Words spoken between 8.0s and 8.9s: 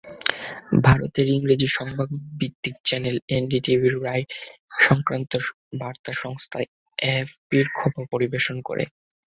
পরিবেশন করে।